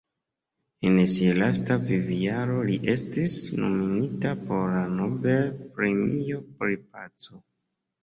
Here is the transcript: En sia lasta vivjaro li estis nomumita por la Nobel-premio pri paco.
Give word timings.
En 0.91 0.95
sia 1.11 1.35
lasta 1.39 1.77
vivjaro 1.89 2.57
li 2.71 2.79
estis 2.95 3.37
nomumita 3.61 4.35
por 4.49 4.67
la 4.75 4.83
Nobel-premio 4.97 6.45
pri 6.61 6.85
paco. 6.91 7.47